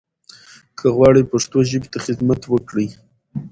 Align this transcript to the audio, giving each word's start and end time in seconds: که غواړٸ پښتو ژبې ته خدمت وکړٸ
که 0.77 0.87
غواړٸ 0.95 1.13
پښتو 1.31 1.57
ژبې 1.69 1.87
ته 1.93 1.99
خدمت 2.05 2.41
وکړٸ 2.47 2.75